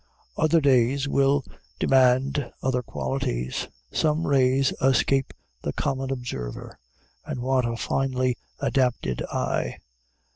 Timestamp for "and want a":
7.23-7.77